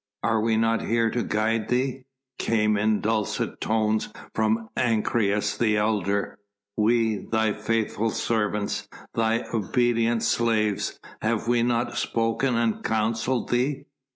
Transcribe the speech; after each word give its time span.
"Are 0.23 0.41
we 0.41 0.57
not 0.57 0.81
here 0.81 1.11
to 1.11 1.21
guide 1.21 1.67
thee?" 1.69 2.05
came 2.39 2.75
in 2.75 3.01
dulcet 3.01 3.61
tones 3.61 4.09
from 4.33 4.67
Ancyrus, 4.75 5.55
the 5.55 5.77
elder; 5.77 6.39
"we, 6.75 7.17
thy 7.17 7.53
faithful 7.53 8.09
servants, 8.09 8.87
thy 9.13 9.45
obedient 9.53 10.23
slaves? 10.23 10.99
Have 11.21 11.47
we 11.47 11.61
not 11.61 11.99
spoken 11.99 12.55
and 12.55 12.83
counselled 12.83 13.49
thee?" 13.51 13.85